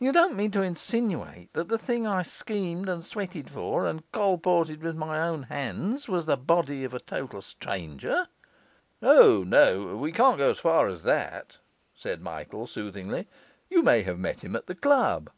[0.00, 4.96] You don't mean to insinuate that thing I schemed and sweated for, and colported with
[4.96, 8.26] my own hands, was the body of a total stranger?'
[9.00, 11.58] 'O no, we can't go as far as that,'
[11.94, 13.28] said Michael soothingly;
[13.68, 15.30] 'you may have met him at the club.